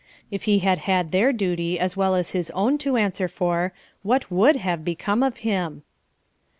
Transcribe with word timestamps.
If 0.31 0.45
he 0.45 0.57
had 0.65 0.79
had 0.79 1.11
their 1.11 1.31
duty 1.31 1.77
as 1.79 1.95
well 1.95 2.15
as 2.15 2.31
his 2.31 2.49
own 2.55 2.79
to 2.79 2.97
answer 2.97 3.27
for 3.27 3.71
what 4.01 4.31
would 4.31 4.55
have 4.55 4.83
become 4.83 5.21
of 5.21 5.37
him! 5.45 5.83